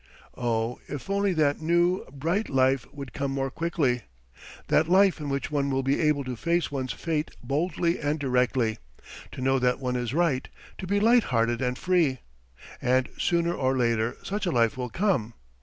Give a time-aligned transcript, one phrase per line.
[0.35, 4.01] Oh, if only that new, bright life would come more quickly
[4.67, 8.79] that life in which one will be able to face one's fate boldly and directly,
[9.31, 12.17] to know that one is right, to be light hearted and free!
[12.81, 15.35] And sooner or later such a life will come.